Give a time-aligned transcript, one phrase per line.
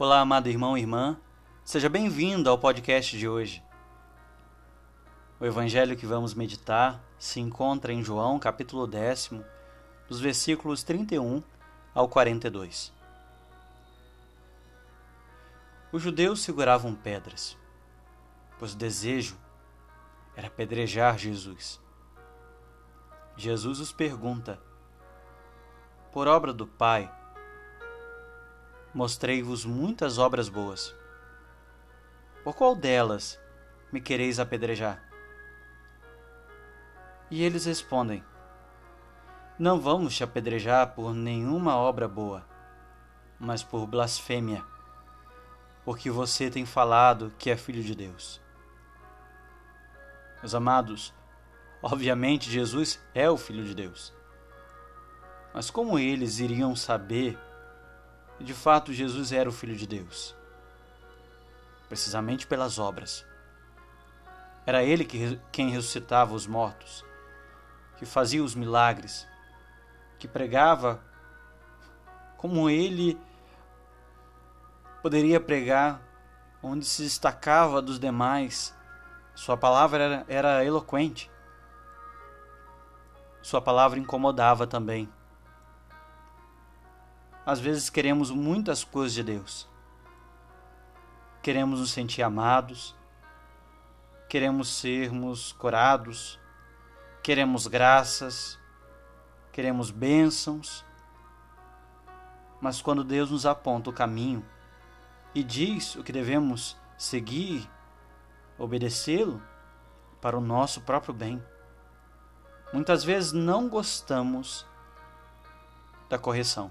[0.00, 1.14] Olá, amado irmão e irmã,
[1.62, 3.62] seja bem-vindo ao podcast de hoje.
[5.38, 9.44] O evangelho que vamos meditar se encontra em João, capítulo décimo,
[10.08, 11.42] dos versículos 31
[11.94, 12.90] ao 42.
[15.92, 17.54] Os judeus seguravam pedras,
[18.58, 19.36] pois o desejo
[20.34, 21.78] era apedrejar Jesus.
[23.36, 24.58] Jesus os pergunta:
[26.10, 27.19] Por obra do Pai,
[28.92, 30.94] mostrei-vos muitas obras boas.
[32.42, 33.38] Por qual delas
[33.92, 35.02] me quereis apedrejar?
[37.30, 38.24] E eles respondem:
[39.58, 42.44] Não vamos te apedrejar por nenhuma obra boa,
[43.38, 44.64] mas por blasfêmia,
[45.84, 48.40] porque você tem falado que é filho de Deus.
[50.42, 51.14] Meus amados,
[51.82, 54.12] obviamente Jesus é o filho de Deus.
[55.52, 57.38] Mas como eles iriam saber
[58.40, 60.34] que de fato Jesus era o filho de Deus?
[61.90, 63.26] Precisamente pelas obras.
[64.64, 67.04] Era ele que, quem ressuscitava os mortos,
[67.98, 69.28] que fazia os milagres,
[70.18, 71.04] que pregava
[72.38, 73.20] como ele
[75.02, 76.00] poderia pregar,
[76.62, 78.74] onde se destacava dos demais.
[79.34, 81.30] Sua palavra era, era eloquente.
[83.42, 85.12] Sua palavra incomodava também.
[87.50, 89.68] Às vezes queremos muitas coisas de Deus.
[91.42, 92.94] Queremos nos sentir amados,
[94.28, 96.38] queremos sermos curados,
[97.24, 98.56] queremos graças,
[99.50, 100.84] queremos bênçãos.
[102.60, 104.46] Mas quando Deus nos aponta o caminho
[105.34, 107.68] e diz o que devemos seguir,
[108.56, 109.42] obedecê-lo
[110.20, 111.44] para o nosso próprio bem,
[112.72, 114.64] muitas vezes não gostamos
[116.08, 116.70] da correção.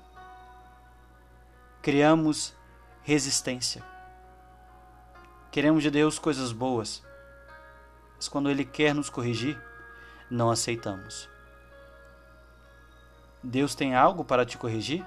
[1.82, 2.54] Criamos
[3.04, 3.82] resistência.
[5.50, 7.02] Queremos de Deus coisas boas,
[8.18, 9.58] mas quando Ele quer nos corrigir,
[10.30, 11.30] não aceitamos.
[13.42, 15.06] Deus tem algo para te corrigir?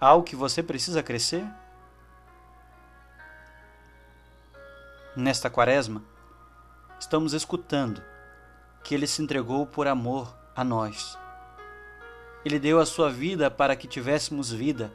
[0.00, 1.44] Algo que você precisa crescer?
[5.14, 6.02] Nesta quaresma,
[6.98, 8.02] estamos escutando
[8.82, 11.18] que Ele se entregou por amor a nós.
[12.46, 14.92] Ele deu a sua vida para que tivéssemos vida.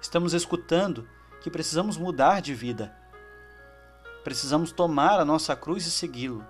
[0.00, 1.06] Estamos escutando
[1.42, 2.96] que precisamos mudar de vida.
[4.22, 6.42] Precisamos tomar a nossa cruz e segui-lo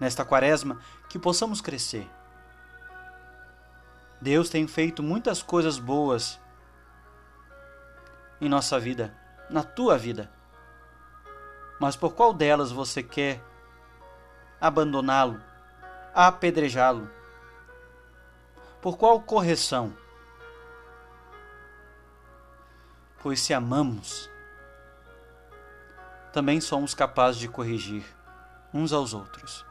[0.00, 0.80] nesta quaresma
[1.10, 2.08] que possamos crescer.
[4.18, 6.40] Deus tem feito muitas coisas boas
[8.40, 9.14] em nossa vida,
[9.50, 10.32] na tua vida.
[11.78, 13.44] Mas por qual delas você quer
[14.58, 15.38] abandoná-lo,
[16.14, 17.17] apedrejá-lo?
[18.80, 19.92] Por qual correção?
[23.20, 24.30] Pois se amamos,
[26.32, 28.04] também somos capazes de corrigir
[28.72, 29.66] uns aos outros.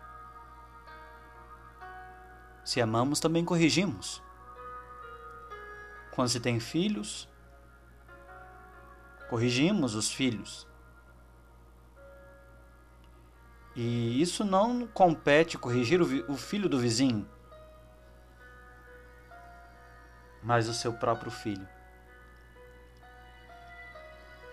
[2.65, 4.21] Se amamos, também corrigimos.
[6.11, 7.29] Quando se tem filhos,
[9.29, 10.67] corrigimos os filhos.
[13.75, 17.29] E isso não compete corrigir o, filho do vizinho,
[20.43, 21.67] mas o seu próprio filho.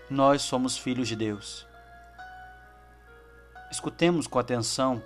[0.09, 1.67] Nós somos filhos de Deus.
[3.71, 5.03] Escutemos com atenção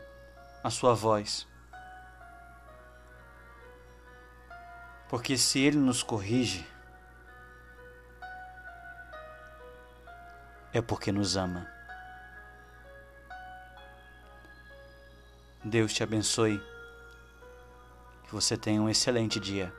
[0.64, 1.48] a sua voz.
[5.08, 6.68] Porque se Ele nos corrige,
[10.74, 11.68] é porque nos ama.
[15.64, 16.62] Deus te abençoe.
[18.24, 19.74] Que você tenha um excelente dia.